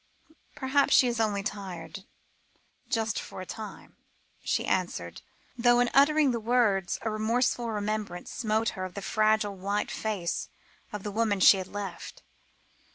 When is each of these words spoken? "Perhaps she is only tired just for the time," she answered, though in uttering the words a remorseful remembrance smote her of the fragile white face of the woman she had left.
"Perhaps 0.55 0.95
she 0.95 1.07
is 1.07 1.19
only 1.19 1.43
tired 1.43 2.05
just 2.89 3.19
for 3.19 3.43
the 3.45 3.45
time," 3.45 3.97
she 4.43 4.65
answered, 4.65 5.21
though 5.55 5.79
in 5.79 5.91
uttering 5.93 6.31
the 6.31 6.39
words 6.39 6.97
a 7.03 7.11
remorseful 7.11 7.69
remembrance 7.69 8.31
smote 8.33 8.69
her 8.69 8.83
of 8.83 8.95
the 8.95 9.03
fragile 9.03 9.55
white 9.55 9.91
face 9.91 10.49
of 10.91 11.03
the 11.03 11.11
woman 11.11 11.39
she 11.39 11.57
had 11.57 11.67
left. 11.67 12.23